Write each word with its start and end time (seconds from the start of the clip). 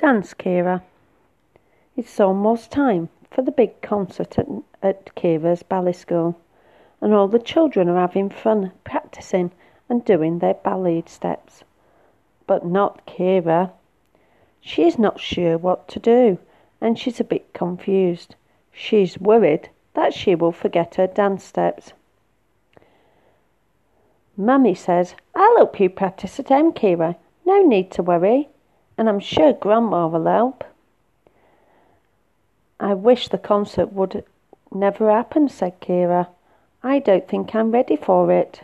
Dance, 0.00 0.32
Kira. 0.32 0.82
It's 1.96 2.20
almost 2.20 2.70
time 2.70 3.08
for 3.32 3.42
the 3.42 3.50
big 3.50 3.82
concert 3.82 4.38
at, 4.38 4.46
at 4.80 5.12
Kira's 5.16 5.64
ballet 5.64 5.92
school, 5.92 6.38
and 7.00 7.12
all 7.12 7.26
the 7.26 7.40
children 7.40 7.88
are 7.88 7.98
having 7.98 8.30
fun 8.30 8.70
practicing 8.84 9.50
and 9.88 10.04
doing 10.04 10.38
their 10.38 10.54
ballet 10.54 11.02
steps. 11.06 11.64
But 12.46 12.64
not 12.64 13.06
Kira. 13.06 13.72
She 14.60 14.84
is 14.84 15.00
not 15.00 15.18
sure 15.18 15.58
what 15.58 15.88
to 15.88 15.98
do, 15.98 16.38
and 16.80 16.96
she's 16.96 17.18
a 17.18 17.24
bit 17.24 17.52
confused. 17.52 18.36
She's 18.70 19.18
worried 19.18 19.68
that 19.94 20.14
she 20.14 20.36
will 20.36 20.52
forget 20.52 20.94
her 20.94 21.08
dance 21.08 21.42
steps. 21.42 21.92
Mummy 24.36 24.74
says, 24.74 25.16
I'll 25.34 25.56
help 25.56 25.80
you 25.80 25.90
practice 25.90 26.38
at 26.38 26.50
home, 26.50 26.72
Kira. 26.72 27.16
No 27.44 27.62
need 27.62 27.90
to 27.90 28.02
worry 28.04 28.48
and 28.98 29.08
I'm 29.08 29.20
sure 29.20 29.52
Grandma 29.52 30.08
will 30.08 30.26
help. 30.26 30.64
I 32.80 32.94
wish 32.94 33.28
the 33.28 33.38
concert 33.38 33.92
would 33.92 34.24
never 34.72 35.10
happen, 35.10 35.48
said 35.48 35.80
Kira. 35.80 36.26
I 36.82 36.98
don't 36.98 37.28
think 37.28 37.54
I'm 37.54 37.70
ready 37.70 37.94
for 37.94 38.32
it. 38.32 38.62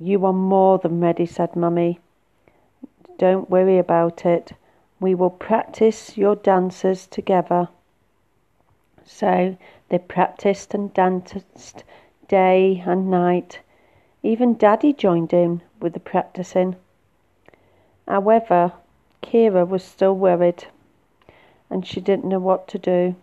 You 0.00 0.24
are 0.24 0.32
more 0.32 0.78
than 0.78 1.00
ready, 1.00 1.26
said 1.26 1.54
Mummy. 1.54 2.00
Don't 3.18 3.50
worry 3.50 3.78
about 3.78 4.24
it. 4.24 4.52
We 4.98 5.14
will 5.14 5.30
practice 5.30 6.16
your 6.16 6.36
dances 6.36 7.06
together. 7.06 7.68
So 9.04 9.56
they 9.90 9.98
practiced 9.98 10.72
and 10.74 10.92
danced 10.92 11.84
day 12.28 12.82
and 12.86 13.10
night. 13.10 13.60
Even 14.22 14.54
Daddy 14.54 14.92
joined 14.92 15.32
in 15.32 15.62
with 15.80 15.92
the 15.92 16.00
practicing. 16.00 16.76
However, 18.06 18.72
Kira 19.22 19.66
was 19.66 19.82
still 19.82 20.14
worried 20.14 20.66
and 21.68 21.86
she 21.86 22.00
didn't 22.00 22.24
know 22.24 22.38
what 22.38 22.68
to 22.68 22.78
do. 22.78 23.16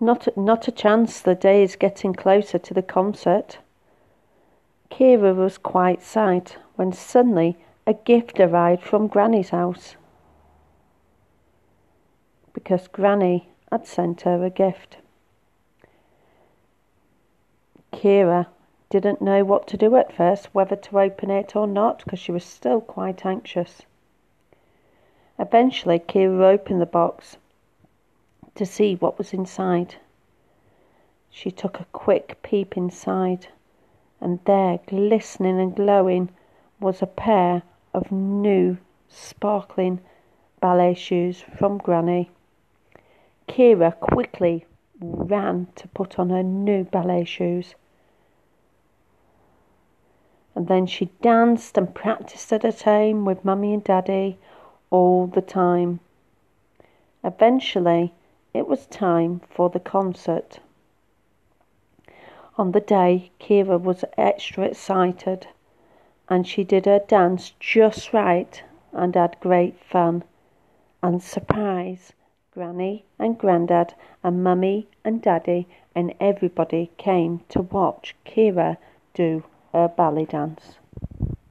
Not, 0.00 0.36
not 0.36 0.68
a 0.68 0.72
chance, 0.72 1.20
the 1.20 1.34
day 1.34 1.62
is 1.62 1.76
getting 1.76 2.12
closer 2.12 2.58
to 2.58 2.74
the 2.74 2.82
concert. 2.82 3.58
Kira 4.90 5.34
was 5.34 5.58
quite 5.58 6.02
sad 6.02 6.52
when 6.76 6.92
suddenly 6.92 7.56
a 7.86 7.94
gift 7.94 8.38
arrived 8.38 8.82
from 8.82 9.06
Granny's 9.06 9.50
house. 9.50 9.96
Because 12.52 12.88
Granny 12.88 13.48
had 13.70 13.86
sent 13.86 14.22
her 14.22 14.44
a 14.44 14.50
gift. 14.50 14.98
Kira 17.92 18.46
didn't 18.90 19.20
know 19.20 19.44
what 19.44 19.66
to 19.68 19.76
do 19.76 19.96
at 19.96 20.12
first, 20.12 20.54
whether 20.54 20.74
to 20.74 20.98
open 20.98 21.30
it 21.30 21.54
or 21.54 21.66
not, 21.66 22.02
because 22.02 22.18
she 22.18 22.32
was 22.32 22.44
still 22.44 22.80
quite 22.80 23.26
anxious. 23.26 23.82
Eventually, 25.38 25.98
Kira 25.98 26.54
opened 26.54 26.80
the 26.80 26.86
box 26.86 27.36
to 28.54 28.64
see 28.64 28.94
what 28.94 29.18
was 29.18 29.34
inside. 29.34 29.96
She 31.30 31.50
took 31.50 31.78
a 31.78 31.86
quick 31.92 32.38
peep 32.42 32.76
inside, 32.76 33.48
and 34.20 34.40
there, 34.46 34.80
glistening 34.86 35.60
and 35.60 35.76
glowing, 35.76 36.30
was 36.80 37.02
a 37.02 37.06
pair 37.06 37.62
of 37.92 38.10
new, 38.10 38.78
sparkling 39.08 40.00
ballet 40.60 40.94
shoes 40.94 41.44
from 41.58 41.76
Granny. 41.78 42.30
Kira 43.46 43.92
quickly 44.00 44.64
ran 44.98 45.66
to 45.76 45.86
put 45.88 46.18
on 46.18 46.30
her 46.30 46.42
new 46.42 46.84
ballet 46.84 47.24
shoes 47.24 47.74
and 50.58 50.66
then 50.66 50.86
she 50.86 51.08
danced 51.22 51.78
and 51.78 51.94
practiced 51.94 52.52
at 52.52 52.64
her 52.64 52.72
home 52.84 53.24
with 53.24 53.44
Mummy 53.44 53.72
and 53.72 53.84
Daddy 53.84 54.36
all 54.90 55.28
the 55.28 55.40
time. 55.40 56.00
Eventually, 57.22 58.12
it 58.52 58.66
was 58.66 58.86
time 58.86 59.40
for 59.48 59.70
the 59.70 59.78
concert. 59.78 60.58
On 62.56 62.72
the 62.72 62.80
day, 62.80 63.30
Kira 63.38 63.80
was 63.80 64.04
extra 64.16 64.64
excited 64.64 65.46
and 66.28 66.44
she 66.44 66.64
did 66.64 66.86
her 66.86 67.04
dance 67.06 67.52
just 67.60 68.12
right 68.12 68.60
and 68.92 69.14
had 69.14 69.38
great 69.38 69.78
fun. 69.78 70.24
And 71.04 71.22
surprise, 71.22 72.12
Granny 72.50 73.04
and 73.16 73.38
Grandad 73.38 73.94
and 74.24 74.42
Mummy 74.42 74.88
and 75.04 75.22
Daddy 75.22 75.68
and 75.94 76.12
everybody 76.18 76.90
came 76.96 77.42
to 77.50 77.62
watch 77.62 78.16
Kira 78.26 78.76
do 79.14 79.44
a 79.72 79.88
ballet 79.88 80.26
dance. 80.26 80.78